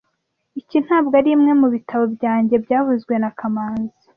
Iki 0.59 0.77
ntabwo 0.85 1.13
arimwe 1.21 1.51
mubitabo 1.61 2.03
byanjye 2.15 2.55
byavuzwe 2.63 3.13
na 3.21 3.29
kamanzi 3.37 3.99